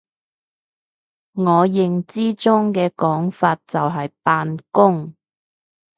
[1.33, 5.13] 我認知中嘅講法就係扮工！